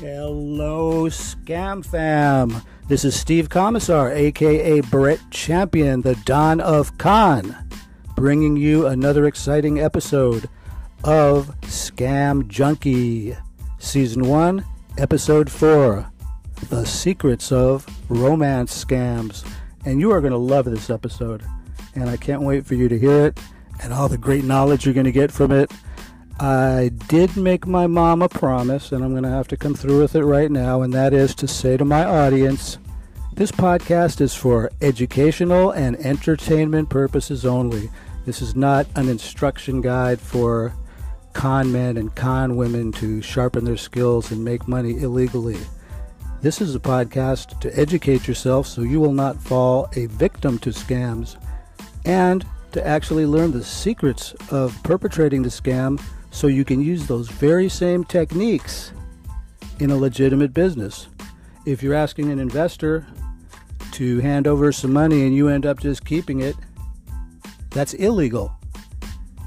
Hello, 0.00 1.08
Scam 1.08 1.84
Fam. 1.84 2.62
This 2.86 3.04
is 3.04 3.18
Steve 3.18 3.48
Commissar, 3.48 4.12
aka 4.12 4.80
Brett 4.82 5.18
Champion, 5.32 6.02
the 6.02 6.14
Don 6.24 6.60
of 6.60 6.96
Con, 6.98 7.56
bringing 8.14 8.56
you 8.56 8.86
another 8.86 9.26
exciting 9.26 9.80
episode 9.80 10.48
of 11.02 11.48
Scam 11.62 12.46
Junkie, 12.46 13.36
Season 13.78 14.22
1, 14.22 14.64
Episode 14.98 15.50
4 15.50 16.08
The 16.68 16.86
Secrets 16.86 17.50
of 17.50 17.84
Romance 18.08 18.84
Scams. 18.84 19.44
And 19.84 19.98
you 19.98 20.12
are 20.12 20.20
going 20.20 20.30
to 20.30 20.38
love 20.38 20.66
this 20.66 20.90
episode, 20.90 21.42
and 21.96 22.08
I 22.08 22.16
can't 22.16 22.42
wait 22.42 22.64
for 22.64 22.76
you 22.76 22.88
to 22.88 22.96
hear 22.96 23.26
it 23.26 23.40
and 23.82 23.92
all 23.92 24.08
the 24.08 24.16
great 24.16 24.44
knowledge 24.44 24.84
you're 24.84 24.94
going 24.94 25.06
to 25.06 25.12
get 25.12 25.32
from 25.32 25.50
it. 25.50 25.72
I 26.40 26.90
did 27.08 27.36
make 27.36 27.66
my 27.66 27.86
mom 27.88 28.22
a 28.22 28.28
promise, 28.28 28.92
and 28.92 29.04
I'm 29.04 29.10
going 29.10 29.24
to 29.24 29.28
have 29.28 29.48
to 29.48 29.56
come 29.56 29.74
through 29.74 30.00
with 30.00 30.14
it 30.14 30.24
right 30.24 30.50
now, 30.50 30.82
and 30.82 30.92
that 30.94 31.12
is 31.12 31.34
to 31.36 31.48
say 31.48 31.76
to 31.76 31.84
my 31.84 32.04
audience 32.04 32.78
this 33.38 33.52
podcast 33.52 34.20
is 34.20 34.34
for 34.34 34.68
educational 34.82 35.70
and 35.70 35.94
entertainment 35.98 36.90
purposes 36.90 37.46
only. 37.46 37.88
This 38.26 38.42
is 38.42 38.56
not 38.56 38.88
an 38.96 39.08
instruction 39.08 39.80
guide 39.80 40.20
for 40.20 40.74
con 41.34 41.70
men 41.70 41.96
and 41.96 42.12
con 42.16 42.56
women 42.56 42.90
to 42.94 43.22
sharpen 43.22 43.64
their 43.64 43.76
skills 43.76 44.32
and 44.32 44.44
make 44.44 44.66
money 44.66 45.00
illegally. 45.00 45.58
This 46.40 46.60
is 46.60 46.74
a 46.74 46.80
podcast 46.80 47.60
to 47.60 47.78
educate 47.78 48.26
yourself 48.26 48.66
so 48.66 48.82
you 48.82 48.98
will 48.98 49.12
not 49.12 49.40
fall 49.40 49.88
a 49.94 50.06
victim 50.06 50.58
to 50.58 50.70
scams 50.70 51.36
and 52.04 52.44
to 52.72 52.84
actually 52.84 53.26
learn 53.26 53.52
the 53.52 53.62
secrets 53.62 54.34
of 54.50 54.76
perpetrating 54.82 55.42
the 55.42 55.48
scam 55.48 56.00
so 56.30 56.46
you 56.46 56.64
can 56.64 56.80
use 56.80 57.06
those 57.06 57.28
very 57.28 57.68
same 57.68 58.04
techniques 58.04 58.92
in 59.80 59.90
a 59.90 59.96
legitimate 59.96 60.52
business. 60.52 61.08
If 61.64 61.82
you're 61.82 61.94
asking 61.94 62.30
an 62.30 62.38
investor 62.38 63.06
to 63.92 64.20
hand 64.20 64.46
over 64.46 64.72
some 64.72 64.92
money 64.92 65.26
and 65.26 65.34
you 65.34 65.48
end 65.48 65.66
up 65.66 65.80
just 65.80 66.04
keeping 66.04 66.40
it, 66.40 66.56
that's 67.70 67.94
illegal. 67.94 68.52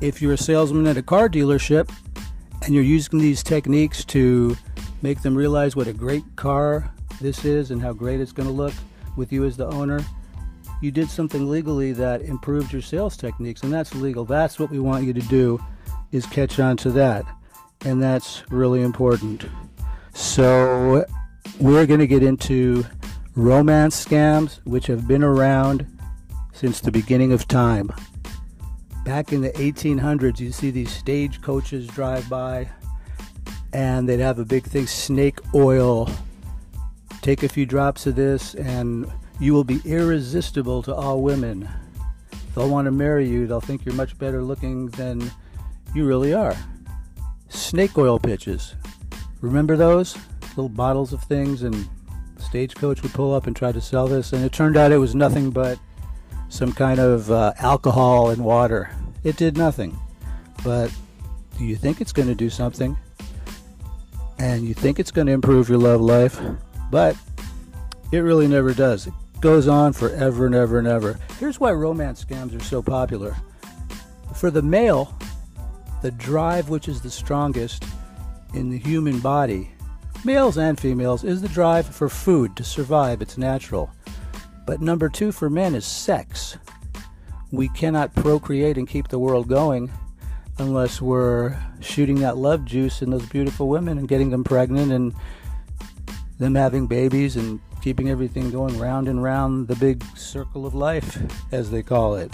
If 0.02 0.22
you're 0.22 0.33
a 0.33 0.38
salesman 0.38 0.88
at 0.88 0.97
a 0.97 1.03
car 1.03 1.30
dealership 1.30 1.92
and 2.64 2.73
you're 2.73 2.83
using 2.83 3.20
these 3.20 3.44
techniques 3.44 4.03
to 4.05 4.55
make 5.02 5.22
them 5.22 5.36
realize 5.36 5.75
what 5.75 5.88
a 5.88 5.94
great 5.94 6.23
car 6.36 6.92
this 7.20 7.45
is 7.45 7.72
and 7.72 7.81
how 7.81 7.94
great 7.94 8.20
it's 8.20 8.31
going 8.31 8.48
to 8.48 8.53
look 8.53 8.73
with 9.16 9.31
you 9.31 9.45
as 9.45 9.58
the 9.58 9.67
owner, 9.67 10.03
you 10.81 10.92
did 10.92 11.09
something 11.09 11.50
legally 11.50 11.92
that 11.94 12.22
improved 12.22 12.73
your 12.73 12.81
sales 12.81 13.16
techniques, 13.16 13.64
and 13.64 13.72
that's 13.72 13.94
legal. 13.94 14.25
That's 14.25 14.59
what 14.59 14.72
we 14.72 14.80
want 14.80 15.05
you 15.05 15.14
to 15.14 15.22
do 15.22 15.64
is 16.12 16.26
catch 16.26 16.59
on 16.59 16.78
to 16.78 16.92
that. 16.92 17.26
And 17.86 18.02
that's 18.02 18.44
really 18.52 18.81
important. 18.81 19.45
So, 20.14 21.06
we're 21.59 21.86
going 21.86 22.00
to 22.00 22.08
get 22.08 22.23
into 22.23 22.86
romance 23.36 24.06
scams, 24.06 24.59
which 24.66 24.88
have 24.88 25.08
been 25.08 25.23
around 25.23 25.88
since 26.54 26.82
the 26.82 26.92
beginning 26.92 27.32
of 27.32 27.48
time. 27.48 27.92
Back 29.06 29.34
in 29.34 29.42
the 29.42 29.52
1800s, 29.52 30.39
you 30.39 30.52
see 30.52 30.70
these 30.70 30.92
stage 30.92 31.42
coaches 31.42 31.88
drive 31.88 32.30
by, 32.30 32.70
and 33.73 34.08
they'd 34.08 34.20
have 34.20 34.38
a 34.38 34.45
big 34.45 34.64
thing 34.64 34.86
snake 34.86 35.39
oil. 35.56 36.09
Take 37.22 37.44
a 37.44 37.50
few 37.50 37.66
drops 37.66 38.06
of 38.06 38.16
this, 38.16 38.54
and 38.56 39.12
you 39.39 39.54
will 39.54 39.64
be 39.64 39.82
irresistible 39.86 40.84
to 40.84 40.94
all 40.94 41.22
women. 41.22 41.67
They'll 42.54 42.70
want 42.70 42.86
to 42.86 42.92
marry 42.92 43.28
you, 43.28 43.48
they'll 43.48 43.62
think 43.62 43.86
you're 43.86 43.95
much 43.95 44.17
better 44.20 44.44
looking 44.44 44.88
than 44.89 45.32
you 45.94 46.06
really 46.06 46.34
are. 46.34 46.56
Snake 47.50 47.97
oil 47.97 48.20
pitches. 48.20 48.75
Remember 49.42 49.75
those? 49.75 50.17
Little 50.50 50.70
bottles 50.70 51.14
of 51.14 51.23
things, 51.23 51.64
and 51.64 51.88
stagecoach 52.38 53.02
would 53.02 53.14
pull 53.14 53.33
up 53.33 53.48
and 53.48 53.56
try 53.56 53.72
to 53.72 53.81
sell 53.81 54.08
this, 54.08 54.33
and 54.33 54.44
it 54.44 54.52
turned 54.52 54.77
out 54.77 54.92
it 54.92 54.98
was 54.98 55.15
nothing 55.15 55.52
but 55.52 55.80
some 56.49 56.71
kind 56.71 56.99
of 56.99 57.32
uh, 57.32 57.54
alcohol 57.60 58.30
and 58.30 58.43
water. 58.43 58.89
It 59.23 59.38
did 59.38 59.58
nothing. 59.58 59.98
But 60.64 60.93
do 61.58 61.65
you 61.65 61.76
think 61.76 62.02
it's 62.02 62.11
going 62.11 62.27
to 62.27 62.36
do 62.36 62.49
something? 62.49 62.98
And 64.38 64.67
you 64.67 64.73
think 64.73 64.99
it's 64.99 65.11
going 65.11 65.27
to 65.27 65.33
improve 65.33 65.70
your 65.70 65.77
love 65.77 66.02
life? 66.02 66.39
But 66.89 67.15
it 68.11 68.20
really 68.20 68.48
never 68.48 68.73
does. 68.73 69.08
It 69.08 69.14
goes 69.39 69.67
on 69.67 69.94
forever 69.94 70.45
and 70.45 70.55
ever 70.55 70.80
and 70.80 70.88
ever. 70.88 71.20
Here's 71.39 71.60
why 71.60 71.71
romance 71.71 72.23
scams 72.23 72.55
are 72.55 72.64
so 72.64 72.82
popular. 72.82 73.36
For 74.36 74.52
the 74.52 74.61
male, 74.61 75.15
the 76.02 76.12
drive 76.12 76.70
which 76.70 76.88
is 76.88 77.02
the 77.02 77.12
strongest 77.12 77.84
in 78.54 78.70
the 78.70 78.78
human 78.78 79.20
body, 79.20 79.72
males 80.26 80.58
and 80.58 80.80
females, 80.80 81.23
is 81.23 81.42
the 81.42 81.50
drive 81.50 81.86
for 81.86 82.10
food 82.10 82.56
to 82.56 82.64
survive. 82.64 83.22
It's 83.22 83.38
natural. 83.38 83.92
But 84.66 84.82
number 84.82 85.10
two 85.10 85.32
for 85.32 85.50
men 85.50 85.76
is 85.76 85.86
sex. 85.86 86.58
We 87.52 87.70
cannot 87.70 88.16
procreate 88.16 88.78
and 88.78 88.88
keep 88.88 89.08
the 89.08 89.20
world 89.20 89.48
going 89.48 89.92
unless 90.58 91.02
we're 91.02 91.58
shooting 91.80 92.20
that 92.20 92.38
love 92.38 92.66
juice 92.66 93.02
in 93.02 93.10
those 93.10 93.26
beautiful 93.26 93.68
women 93.68 93.98
and 93.98 94.08
getting 94.08 94.30
them 94.30 94.44
pregnant 94.44 94.92
and 94.92 95.14
them 96.38 96.56
having 96.56 96.88
babies 96.88 97.36
and 97.36 97.60
keeping 97.82 98.10
everything 98.10 98.52
going 98.52 98.78
round 98.80 99.08
and 99.08 99.23
round 99.23 99.68
the 99.68 99.76
big 99.76 100.04
circle 100.16 100.66
of 100.66 100.76
life, 100.76 101.20
as 101.52 101.72
they 101.72 101.82
call 101.82 102.16
it. 102.16 102.32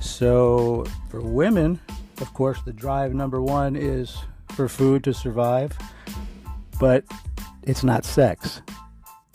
So, 0.00 0.84
for 1.10 1.20
women, 1.20 1.80
of 2.20 2.32
course, 2.34 2.60
the 2.62 2.72
drive 2.72 3.14
number 3.14 3.42
one 3.42 3.76
is 3.76 4.16
for 4.52 4.68
food 4.68 5.04
to 5.04 5.12
survive, 5.12 5.76
but 6.78 7.04
it's 7.62 7.84
not 7.84 8.04
sex. 8.04 8.62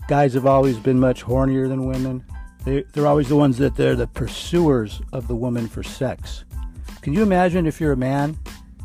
Guys 0.08 0.34
have 0.34 0.46
always 0.46 0.78
been 0.78 1.00
much 1.00 1.24
hornier 1.24 1.68
than 1.68 1.86
women. 1.86 2.24
They, 2.66 2.84
they're 2.94 3.08
always 3.08 3.30
the 3.30 3.36
ones 3.36 3.58
that 3.58 3.76
they're 3.76 3.96
the 3.96 4.08
pursuers 4.08 5.02
of 5.14 5.28
the 5.28 5.36
woman 5.36 5.68
for 5.68 5.84
sex. 5.84 6.44
Can 7.02 7.14
you 7.14 7.24
imagine 7.24 7.66
if 7.66 7.80
you're 7.82 7.94
a 7.94 7.98
man? 7.98 8.38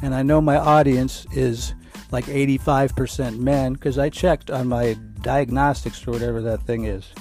And 0.03 0.15
I 0.15 0.23
know 0.23 0.41
my 0.41 0.57
audience 0.57 1.27
is 1.33 1.75
like 2.11 2.25
85% 2.27 3.39
men 3.39 3.75
because 3.75 3.99
I 3.99 4.11
checked 4.11 4.51
on 4.51 4.69
my 4.69 4.97
diagnostics 5.23 6.07
or 6.07 6.13
whatever 6.13 6.41
that 6.43 6.63
thing 6.63 6.85
is. 6.85 7.13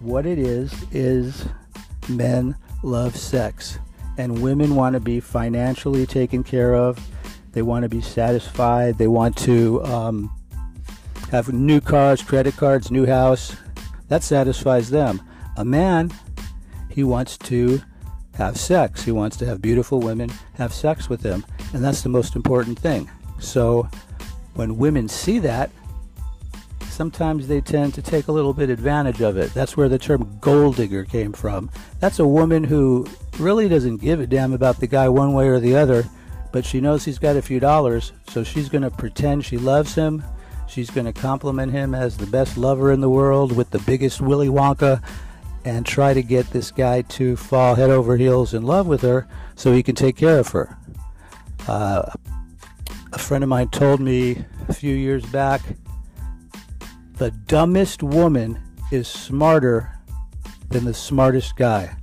What 0.00 0.26
it 0.26 0.38
is, 0.38 0.74
is 0.92 1.46
men 2.08 2.56
love 2.82 3.16
sex 3.16 3.78
and 4.16 4.42
women 4.42 4.74
want 4.74 4.94
to 4.94 5.00
be 5.00 5.20
financially 5.20 6.06
taken 6.06 6.42
care 6.42 6.74
of. 6.74 6.98
They 7.52 7.62
want 7.62 7.84
to 7.84 7.88
be 7.88 8.00
satisfied. 8.00 8.98
They 8.98 9.08
want 9.08 9.36
to 9.38 9.84
um, 9.84 10.34
have 11.30 11.52
new 11.52 11.80
cars, 11.80 12.22
credit 12.22 12.56
cards, 12.56 12.90
new 12.90 13.06
house. 13.06 13.56
That 14.08 14.22
satisfies 14.22 14.90
them. 14.90 15.22
A 15.56 15.64
man, 15.64 16.12
he 16.90 17.04
wants 17.04 17.38
to 17.38 17.80
have 18.34 18.56
sex. 18.56 19.02
He 19.02 19.12
wants 19.12 19.36
to 19.38 19.46
have 19.46 19.62
beautiful 19.62 20.00
women 20.00 20.30
have 20.54 20.72
sex 20.72 21.08
with 21.08 21.22
him. 21.22 21.44
And 21.72 21.82
that's 21.82 22.02
the 22.02 22.08
most 22.08 22.36
important 22.36 22.78
thing. 22.78 23.10
So 23.38 23.88
when 24.54 24.78
women 24.78 25.08
see 25.08 25.38
that, 25.40 25.70
sometimes 26.94 27.48
they 27.48 27.60
tend 27.60 27.92
to 27.94 28.02
take 28.02 28.28
a 28.28 28.32
little 28.32 28.54
bit 28.54 28.70
advantage 28.70 29.20
of 29.20 29.36
it. 29.36 29.52
That's 29.52 29.76
where 29.76 29.88
the 29.88 29.98
term 29.98 30.38
gold 30.40 30.76
digger 30.76 31.04
came 31.04 31.32
from. 31.32 31.70
That's 32.00 32.20
a 32.20 32.26
woman 32.26 32.64
who 32.64 33.06
really 33.38 33.68
doesn't 33.68 33.98
give 33.98 34.20
a 34.20 34.26
damn 34.26 34.52
about 34.52 34.78
the 34.78 34.86
guy 34.86 35.08
one 35.08 35.34
way 35.34 35.48
or 35.48 35.60
the 35.60 35.76
other, 35.76 36.04
but 36.52 36.64
she 36.64 36.80
knows 36.80 37.04
he's 37.04 37.18
got 37.18 37.36
a 37.36 37.42
few 37.42 37.58
dollars, 37.58 38.12
so 38.28 38.44
she's 38.44 38.68
going 38.68 38.82
to 38.82 38.90
pretend 38.90 39.44
she 39.44 39.58
loves 39.58 39.94
him. 39.94 40.22
She's 40.68 40.90
going 40.90 41.06
to 41.06 41.12
compliment 41.12 41.72
him 41.72 41.94
as 41.94 42.16
the 42.16 42.26
best 42.26 42.56
lover 42.56 42.92
in 42.92 43.00
the 43.00 43.10
world 43.10 43.54
with 43.54 43.70
the 43.70 43.80
biggest 43.80 44.20
Willy 44.20 44.48
Wonka 44.48 45.02
and 45.64 45.84
try 45.84 46.14
to 46.14 46.22
get 46.22 46.50
this 46.50 46.70
guy 46.70 47.02
to 47.02 47.36
fall 47.36 47.74
head 47.74 47.90
over 47.90 48.16
heels 48.16 48.54
in 48.54 48.62
love 48.62 48.86
with 48.86 49.02
her 49.02 49.26
so 49.56 49.72
he 49.72 49.82
can 49.82 49.94
take 49.94 50.16
care 50.16 50.38
of 50.38 50.48
her. 50.48 50.76
Uh, 51.66 52.10
a 53.12 53.18
friend 53.18 53.42
of 53.42 53.50
mine 53.50 53.68
told 53.68 54.00
me 54.00 54.44
a 54.68 54.72
few 54.72 54.94
years 54.94 55.24
back 55.26 55.62
the 57.16 57.30
dumbest 57.46 58.02
woman 58.02 58.60
is 58.90 59.06
smarter 59.06 59.98
than 60.70 60.84
the 60.84 60.94
smartest 60.94 61.56
guy. 61.56 61.96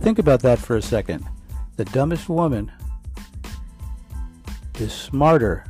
Think 0.00 0.18
about 0.18 0.40
that 0.40 0.58
for 0.58 0.76
a 0.76 0.82
second. 0.82 1.24
The 1.76 1.84
dumbest 1.86 2.28
woman 2.28 2.72
is 4.80 4.92
smarter 4.92 5.64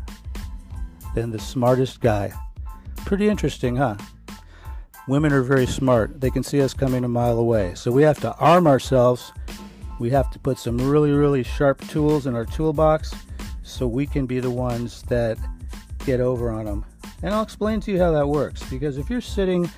than 1.15 1.31
the 1.31 1.39
smartest 1.39 2.01
guy. 2.01 2.33
Pretty 2.97 3.29
interesting, 3.29 3.77
huh? 3.77 3.97
Women 5.09 5.33
are 5.33 5.43
very 5.43 5.67
smart. 5.67 6.21
They 6.21 6.31
can 6.31 6.43
see 6.43 6.63
us 6.63 6.73
coming 6.73 7.05
a 7.05 7.09
mile 7.09 7.39
away. 7.39 7.75
So 7.75 7.91
we 7.91 8.03
have 8.05 8.21
to 8.21 8.35
arm 8.37 8.67
ourselves. 8.67 9.33
We 9.99 10.11
have 10.11 10.31
to 10.31 10.39
put 10.39 10.59
some 10.59 10.79
really, 10.79 11.11
really 11.11 11.43
sharp 11.43 11.87
tools 11.89 12.27
in 12.27 12.35
our 12.35 12.45
toolbox 12.45 13.15
so 13.63 13.87
we 13.87 14.07
can 14.07 14.27
be 14.27 14.41
the 14.41 14.51
ones 14.51 15.03
that 15.03 15.37
get 16.07 16.21
over 16.21 16.51
on 16.51 16.65
them. 16.65 16.85
And 17.25 17.33
I'll 17.33 17.43
explain 17.43 17.81
to 17.81 17.91
you 17.91 17.99
how 17.99 18.13
that 18.13 18.29
works. 18.29 18.63
Because 18.69 18.99
if 18.99 19.09
you're 19.09 19.23
sitting 19.23 19.71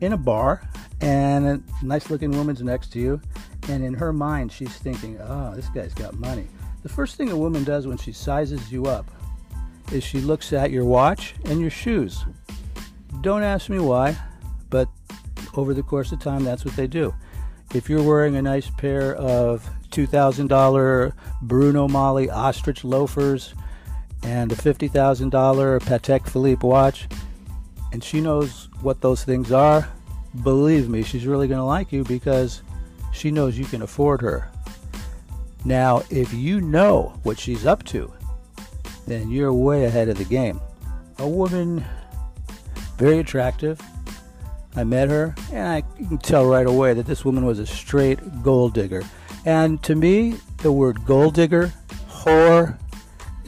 in 0.00 0.14
a 0.14 0.16
bar 0.16 0.66
and 1.02 1.46
a 1.46 1.84
nice 1.84 2.08
looking 2.08 2.30
woman's 2.30 2.62
next 2.62 2.92
to 2.92 2.98
you, 2.98 3.20
and 3.68 3.84
in 3.84 3.92
her 3.92 4.10
mind 4.10 4.50
she's 4.50 4.74
thinking, 4.74 5.20
oh, 5.20 5.52
this 5.54 5.68
guy's 5.68 5.92
got 5.92 6.14
money. 6.14 6.48
The 6.82 6.88
first 6.88 7.16
thing 7.16 7.30
a 7.30 7.36
woman 7.36 7.62
does 7.62 7.86
when 7.86 7.98
she 7.98 8.12
sizes 8.12 8.72
you 8.72 8.86
up 8.86 9.10
is 9.92 10.02
she 10.02 10.22
looks 10.22 10.54
at 10.54 10.70
your 10.70 10.86
watch 10.86 11.34
and 11.44 11.60
your 11.60 11.68
shoes. 11.68 12.24
Don't 13.20 13.42
ask 13.42 13.68
me 13.68 13.80
why, 13.80 14.16
but 14.70 14.88
over 15.58 15.74
the 15.74 15.82
course 15.82 16.10
of 16.10 16.20
time, 16.20 16.42
that's 16.42 16.64
what 16.64 16.74
they 16.74 16.86
do. 16.86 17.14
If 17.74 17.90
you're 17.90 18.02
wearing 18.02 18.36
a 18.36 18.42
nice 18.42 18.70
pair 18.70 19.14
of 19.16 19.68
$2,000 19.90 21.12
Bruno 21.42 21.86
Magli 21.86 22.32
ostrich 22.32 22.82
loafers 22.82 23.54
and 24.24 24.50
a 24.50 24.56
$50,000 24.56 25.30
Patek 25.80 26.28
Philippe 26.28 26.66
watch, 26.66 27.08
and 27.92 28.02
she 28.02 28.20
knows 28.20 28.68
what 28.80 29.00
those 29.00 29.22
things 29.22 29.52
are, 29.52 29.88
believe 30.42 30.88
me, 30.88 31.02
she's 31.02 31.26
really 31.26 31.46
going 31.46 31.60
to 31.60 31.64
like 31.64 31.92
you 31.92 32.02
because 32.04 32.62
she 33.12 33.30
knows 33.30 33.58
you 33.58 33.64
can 33.64 33.82
afford 33.82 34.20
her. 34.20 34.50
Now, 35.64 36.02
if 36.10 36.34
you 36.34 36.60
know 36.60 37.18
what 37.22 37.38
she's 37.38 37.64
up 37.64 37.84
to, 37.84 38.12
then 39.06 39.30
you're 39.30 39.52
way 39.52 39.84
ahead 39.84 40.08
of 40.08 40.18
the 40.18 40.24
game. 40.24 40.60
A 41.18 41.28
woman, 41.28 41.84
very 42.96 43.18
attractive. 43.18 43.80
I 44.76 44.84
met 44.84 45.08
her, 45.08 45.34
and 45.52 45.68
I 45.68 45.82
can 45.96 46.18
tell 46.18 46.46
right 46.46 46.66
away 46.66 46.94
that 46.94 47.06
this 47.06 47.24
woman 47.24 47.46
was 47.46 47.60
a 47.60 47.66
straight 47.66 48.42
gold 48.42 48.74
digger. 48.74 49.02
And 49.44 49.82
to 49.84 49.94
me, 49.94 50.38
the 50.58 50.72
word 50.72 51.04
gold 51.04 51.34
digger, 51.34 51.72
whore, 52.10 52.78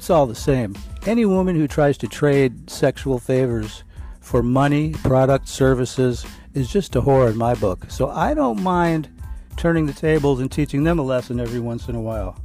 it's 0.06 0.10
all 0.12 0.26
the 0.26 0.36
same. 0.36 0.72
Any 1.04 1.24
woman 1.26 1.56
who 1.56 1.66
tries 1.66 1.98
to 1.98 2.06
trade 2.06 2.70
sexual 2.70 3.18
favors 3.18 3.82
for 4.20 4.40
money, 4.40 4.92
product, 5.02 5.48
services 5.48 6.24
is 6.54 6.70
just 6.70 6.94
a 6.94 7.02
whore 7.02 7.28
in 7.28 7.36
my 7.36 7.56
book. 7.56 7.86
So 7.88 8.10
I 8.10 8.32
don't 8.32 8.62
mind 8.62 9.08
turning 9.56 9.84
the 9.84 9.92
tables 9.92 10.38
and 10.38 10.48
teaching 10.48 10.84
them 10.84 11.00
a 11.00 11.02
lesson 11.02 11.40
every 11.40 11.58
once 11.58 11.88
in 11.88 11.96
a 11.96 12.00
while. 12.00 12.40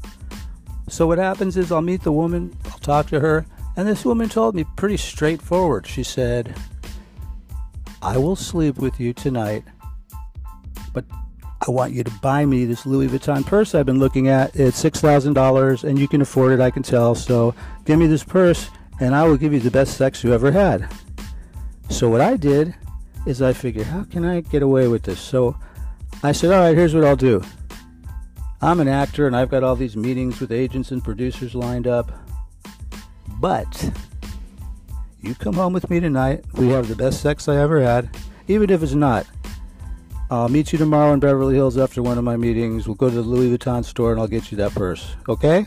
So 0.90 1.06
what 1.06 1.20
happens 1.20 1.56
is 1.56 1.72
I'll 1.72 1.84
meet 1.84 2.02
the 2.02 2.12
woman, 2.12 2.58
I'll 2.66 2.80
talk 2.80 3.06
to 3.10 3.20
her, 3.20 3.46
and 3.78 3.88
this 3.88 4.06
woman 4.06 4.28
told 4.28 4.56
me 4.56 4.66
pretty 4.76 4.98
straightforward. 4.98 5.86
She 5.86 6.02
said, 6.02 6.56
I 8.02 8.18
will 8.18 8.36
sleep 8.36 8.80
with 8.80 9.00
you 9.00 9.14
tonight, 9.14 9.66
but 10.94 11.06
I 11.68 11.70
want 11.70 11.94
you 11.94 12.04
to 12.04 12.12
buy 12.22 12.44
me 12.44 12.66
this 12.66 12.88
Louis 12.88 13.08
Vuitton 13.08 13.46
purse 13.46 13.76
I've 13.76 13.86
been 13.86 14.00
looking 14.00 14.30
at. 14.30 14.56
It's 14.56 14.82
$6,000 14.84 15.84
and 15.84 16.00
you 16.00 16.08
can 16.08 16.22
afford 16.22 16.54
it, 16.54 16.60
I 16.60 16.72
can 16.72 16.82
tell. 16.82 17.14
So 17.14 17.54
give 17.86 18.00
me 18.00 18.08
this 18.08 18.24
purse 18.24 18.72
and 19.00 19.14
I 19.14 19.24
will 19.28 19.38
give 19.38 19.54
you 19.54 19.60
the 19.60 19.70
best 19.70 19.96
sex 19.96 20.24
you 20.24 20.34
ever 20.34 20.52
had. 20.52 20.92
So 21.90 22.10
what 22.10 22.20
I 22.20 22.36
did 22.36 22.74
is 23.28 23.44
I 23.44 23.54
figured, 23.54 23.86
how 23.86 24.06
can 24.06 24.26
I 24.26 24.42
get 24.42 24.64
away 24.64 24.88
with 24.88 25.04
this? 25.04 25.20
So 25.20 25.56
I 26.24 26.32
said, 26.32 26.52
all 26.52 26.62
right, 26.62 26.76
here's 26.76 26.96
what 26.96 27.04
I'll 27.04 27.16
do. 27.16 27.44
I'm 28.60 28.80
an 28.80 28.88
actor 28.88 29.28
and 29.28 29.36
I've 29.36 29.50
got 29.50 29.64
all 29.64 29.76
these 29.76 29.96
meetings 29.96 30.40
with 30.40 30.52
agents 30.52 30.90
and 30.90 31.04
producers 31.04 31.54
lined 31.54 31.86
up. 31.86 32.12
But 33.40 33.92
you 35.22 35.36
come 35.36 35.54
home 35.54 35.74
with 35.74 35.92
me 35.92 36.00
tonight. 36.00 36.44
We 36.54 36.70
have 36.70 36.88
the 36.88 36.96
best 36.96 37.22
sex 37.22 37.48
I 37.48 37.58
ever 37.58 37.82
had, 37.82 38.10
even 38.48 38.72
if 38.72 38.82
it's 38.82 38.94
not. 38.94 39.28
I'll 40.32 40.48
meet 40.48 40.72
you 40.72 40.78
tomorrow 40.78 41.12
in 41.12 41.20
Beverly 41.20 41.56
Hills 41.56 41.78
after 41.78 42.02
one 42.02 42.18
of 42.18 42.24
my 42.24 42.38
meetings. 42.38 42.88
We'll 42.88 42.96
go 42.96 43.10
to 43.10 43.16
the 43.16 43.22
Louis 43.22 43.56
Vuitton 43.56 43.84
store 43.84 44.14
and 44.14 44.22
I'll 44.22 44.30
get 44.30 44.50
you 44.50 44.56
that 44.60 44.72
purse. 44.72 45.14
Okay? 45.28 45.66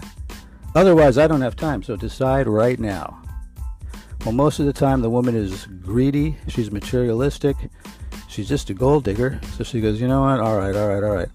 Otherwise, 0.75 1.19
I 1.19 1.27
don't 1.27 1.43
have 1.43 1.55
time, 1.55 1.83
so 1.83 1.97
decide 1.97 2.49
right 2.49 2.81
now. 2.81 3.23
Well, 4.25 4.33
most 4.33 4.61
of 4.61 4.65
the 4.65 4.73
time, 4.73 5.03
the 5.03 5.11
woman 5.11 5.37
is 5.37 5.67
greedy, 5.67 6.39
she's 6.49 6.71
materialistic, 6.71 7.57
she's 8.27 8.49
just 8.49 8.71
a 8.71 8.75
gold 8.75 9.05
digger. 9.05 9.39
So 9.59 9.65
she 9.65 9.83
goes, 9.83 10.01
You 10.01 10.09
know 10.09 10.23
what? 10.23 10.41
All 10.41 10.57
right, 10.57 10.75
all 10.75 10.89
right, 10.89 11.05
all 11.05 11.15
right. 11.15 11.29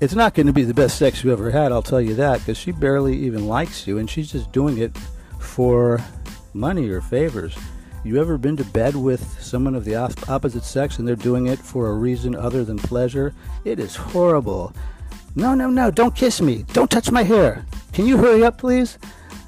It's 0.00 0.16
not 0.16 0.34
going 0.34 0.48
to 0.48 0.52
be 0.52 0.64
the 0.64 0.74
best 0.74 0.98
sex 0.98 1.22
you 1.22 1.32
ever 1.32 1.52
had, 1.52 1.70
I'll 1.70 1.82
tell 1.82 2.00
you 2.00 2.16
that, 2.16 2.40
because 2.40 2.58
she 2.58 2.72
barely 2.72 3.16
even 3.16 3.46
likes 3.46 3.86
you, 3.86 3.98
and 3.98 4.10
she's 4.10 4.32
just 4.32 4.50
doing 4.50 4.78
it 4.78 4.98
for 5.38 6.00
money 6.52 6.88
or 6.88 7.00
favors. 7.00 7.56
You 8.04 8.20
ever 8.20 8.36
been 8.36 8.58
to 8.58 8.64
bed 8.64 8.94
with 8.94 9.40
someone 9.40 9.74
of 9.74 9.86
the 9.86 9.96
opposite 9.96 10.64
sex 10.64 10.98
and 10.98 11.08
they're 11.08 11.16
doing 11.16 11.46
it 11.46 11.58
for 11.58 11.88
a 11.88 11.94
reason 11.94 12.36
other 12.36 12.62
than 12.62 12.76
pleasure? 12.76 13.32
It 13.64 13.80
is 13.80 13.96
horrible. 13.96 14.74
No, 15.34 15.54
no, 15.54 15.70
no, 15.70 15.90
don't 15.90 16.14
kiss 16.14 16.42
me. 16.42 16.66
Don't 16.74 16.90
touch 16.90 17.10
my 17.10 17.22
hair. 17.22 17.64
Can 17.94 18.06
you 18.06 18.18
hurry 18.18 18.44
up, 18.44 18.58
please? 18.58 18.98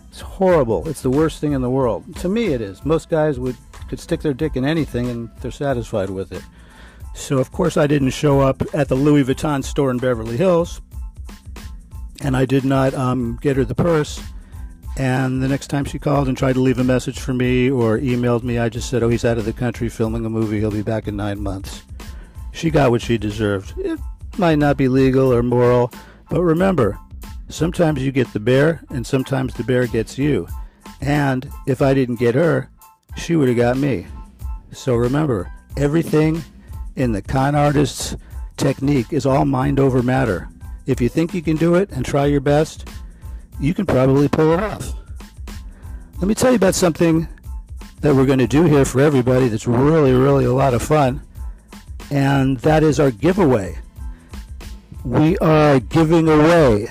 It's 0.09 0.23
horrible. 0.23 0.89
It's 0.89 1.03
the 1.03 1.11
worst 1.11 1.39
thing 1.39 1.53
in 1.53 1.61
the 1.61 1.69
world. 1.69 2.17
To 2.17 2.31
me, 2.31 2.47
it 2.47 2.63
is. 2.63 2.83
Most 2.83 3.11
guys 3.11 3.39
would 3.39 3.57
could 3.89 4.01
stick 4.01 4.23
their 4.23 4.35
dick 4.35 4.57
in 4.57 4.65
anything 4.65 5.09
and 5.11 5.31
they're 5.41 5.51
satisfied 5.51 6.09
with 6.09 6.33
it. 6.33 6.43
So, 7.15 7.37
of 7.39 7.53
course, 7.53 7.77
I 7.77 7.87
didn't 7.87 8.11
show 8.11 8.41
up 8.41 8.63
at 8.75 8.89
the 8.89 8.95
Louis 8.95 9.23
Vuitton 9.25 9.65
store 9.65 9.91
in 9.91 9.99
Beverly 9.99 10.37
Hills, 10.37 10.81
and 12.23 12.37
I 12.37 12.47
did 12.47 12.65
not 12.65 12.95
um, 12.95 13.39
get 13.41 13.57
her 13.57 13.65
the 13.65 13.75
purse. 13.75 14.21
And 14.97 15.43
the 15.43 15.49
next 15.49 15.67
time 15.67 15.85
she 15.85 15.99
called 15.99 16.27
and 16.29 16.37
tried 16.37 16.55
to 16.55 16.61
leave 16.61 16.79
a 16.79 16.85
message 16.85 17.21
for 17.21 17.35
me 17.35 17.71
or 17.71 17.99
emailed 17.99 18.43
me, 18.43 18.59
I 18.59 18.69
just 18.69 18.89
said, 18.89 19.03
Oh, 19.03 19.09
he's 19.11 19.25
out 19.25 19.37
of 19.39 19.45
the 19.45 19.53
country 19.53 19.89
filming 19.89 20.25
a 20.25 20.31
movie. 20.31 20.59
He'll 20.59 20.71
be 20.71 20.83
back 20.83 21.07
in 21.07 21.17
nine 21.17 21.43
months. 21.43 21.83
She 22.53 22.71
got 22.71 22.91
what 22.91 23.03
she 23.03 23.19
deserved. 23.19 23.75
It 23.77 24.01
might 24.39 24.59
not 24.59 24.79
be 24.79 24.89
legal 24.89 25.33
or 25.33 25.43
moral, 25.43 25.93
but 26.31 26.43
remember, 26.43 26.99
sometimes 27.49 28.03
you 28.03 28.11
get 28.13 28.33
the 28.33 28.41
bear, 28.41 28.83
and 28.89 29.07
sometimes 29.07 29.53
the 29.55 29.65
bear 29.65 29.87
gets 29.87 30.17
you. 30.17 30.49
And 31.03 31.51
if 31.67 31.83
I 31.83 31.93
didn't 31.93 32.17
get 32.17 32.35
her, 32.35 32.71
she 33.17 33.37
would 33.37 33.49
have 33.49 33.57
got 33.59 33.77
me. 33.77 34.07
So 34.73 34.95
remember, 34.95 35.53
everything 35.77 36.43
in 36.97 37.13
the 37.13 37.23
con 37.23 37.55
artist's 37.55 38.17
technique 38.57 39.13
is 39.13 39.27
all 39.27 39.45
mind 39.45 39.79
over 39.79 40.03
matter. 40.03 40.49
If 40.87 41.01
you 41.01 41.09
think 41.09 41.35
you 41.35 41.43
can 41.43 41.57
do 41.57 41.75
it 41.75 41.91
and 41.91 42.05
try 42.05 42.27
your 42.27 42.41
best, 42.41 42.89
you 43.61 43.75
can 43.75 43.87
probably 43.87 44.29
pull 44.29 44.53
it 44.53 44.61
off. 44.61 44.93
Let 46.19 46.29
me 46.29 46.35
tell 46.35 46.51
you 46.51 46.57
about 46.57 46.75
something 46.75 47.29
that 48.01 48.15
we're 48.15 48.27
going 48.27 48.39
to 48.39 48.47
do 48.47 48.65
here 48.65 48.85
for 48.85 49.01
everybody 49.01 49.49
that's 49.49 49.67
really, 49.67 50.13
really 50.13 50.45
a 50.45 50.53
lot 50.53 50.75
of 50.75 50.83
fun, 50.83 51.21
and 52.11 52.59
that 52.59 52.83
is 52.83 53.01
our 53.01 53.11
giveaway. 53.11 53.79
We 55.05 55.39
are 55.39 55.79
giving 55.79 56.29
away 56.29 56.89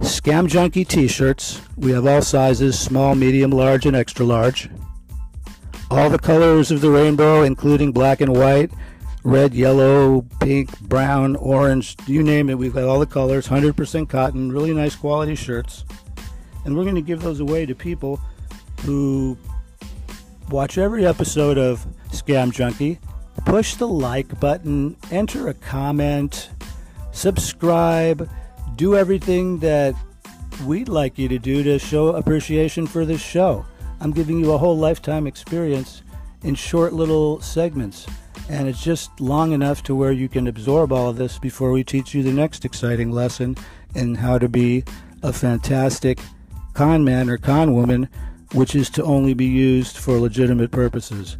Scam 0.00 0.48
Junkie 0.48 0.84
t 0.84 1.08
shirts. 1.08 1.60
We 1.76 1.92
have 1.92 2.06
all 2.06 2.22
sizes 2.22 2.78
small, 2.78 3.14
medium, 3.14 3.50
large, 3.50 3.86
and 3.86 3.96
extra 3.96 4.26
large. 4.26 4.68
All 5.90 6.10
the 6.10 6.18
colors 6.18 6.70
of 6.70 6.80
the 6.80 6.90
rainbow, 6.90 7.42
including 7.42 7.92
black 7.92 8.20
and 8.20 8.36
white, 8.36 8.70
red, 9.26 9.52
yellow, 9.54 10.22
pink, 10.38 10.78
brown, 10.82 11.34
orange, 11.34 11.96
you 12.06 12.22
name 12.22 12.48
it. 12.48 12.56
We've 12.56 12.72
got 12.72 12.84
all 12.84 13.00
the 13.00 13.06
colors, 13.06 13.48
100% 13.48 14.08
cotton, 14.08 14.52
really 14.52 14.72
nice 14.72 14.94
quality 14.94 15.34
shirts. 15.34 15.84
And 16.64 16.76
we're 16.76 16.84
going 16.84 16.94
to 16.94 17.02
give 17.02 17.22
those 17.22 17.40
away 17.40 17.66
to 17.66 17.74
people 17.74 18.20
who 18.82 19.36
watch 20.48 20.78
every 20.78 21.04
episode 21.04 21.58
of 21.58 21.84
Scam 22.10 22.52
Junkie, 22.52 23.00
push 23.44 23.74
the 23.74 23.88
like 23.88 24.38
button, 24.38 24.96
enter 25.10 25.48
a 25.48 25.54
comment, 25.54 26.50
subscribe, 27.10 28.30
do 28.76 28.94
everything 28.94 29.58
that 29.58 29.96
we'd 30.64 30.88
like 30.88 31.18
you 31.18 31.28
to 31.28 31.38
do 31.40 31.64
to 31.64 31.80
show 31.80 32.10
appreciation 32.10 32.86
for 32.86 33.04
this 33.04 33.20
show. 33.20 33.66
I'm 34.00 34.12
giving 34.12 34.38
you 34.38 34.52
a 34.52 34.58
whole 34.58 34.78
lifetime 34.78 35.26
experience 35.26 36.02
in 36.44 36.54
short 36.54 36.92
little 36.92 37.40
segments 37.40 38.06
and 38.48 38.68
it's 38.68 38.82
just 38.82 39.20
long 39.20 39.52
enough 39.52 39.82
to 39.84 39.94
where 39.94 40.12
you 40.12 40.28
can 40.28 40.46
absorb 40.46 40.92
all 40.92 41.08
of 41.08 41.16
this 41.16 41.38
before 41.38 41.72
we 41.72 41.82
teach 41.82 42.14
you 42.14 42.22
the 42.22 42.32
next 42.32 42.64
exciting 42.64 43.10
lesson 43.10 43.56
in 43.94 44.14
how 44.14 44.38
to 44.38 44.48
be 44.48 44.84
a 45.22 45.32
fantastic 45.32 46.18
con 46.74 47.04
man 47.04 47.28
or 47.28 47.38
con 47.38 47.74
woman, 47.74 48.08
which 48.52 48.74
is 48.74 48.90
to 48.90 49.02
only 49.02 49.34
be 49.34 49.46
used 49.46 49.96
for 49.96 50.18
legitimate 50.18 50.70
purposes. 50.70 51.36